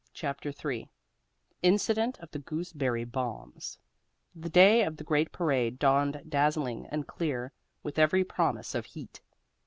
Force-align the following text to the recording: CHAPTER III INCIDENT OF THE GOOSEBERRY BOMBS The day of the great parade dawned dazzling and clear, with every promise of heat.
CHAPTER 0.15 0.49
III 0.65 0.89
INCIDENT 1.61 2.17
OF 2.21 2.31
THE 2.31 2.39
GOOSEBERRY 2.39 3.03
BOMBS 3.11 3.77
The 4.35 4.49
day 4.49 4.81
of 4.81 4.97
the 4.97 5.03
great 5.03 5.31
parade 5.31 5.77
dawned 5.77 6.23
dazzling 6.27 6.87
and 6.87 7.05
clear, 7.05 7.51
with 7.83 7.99
every 7.99 8.23
promise 8.23 8.73
of 8.73 8.85
heat. 8.87 9.21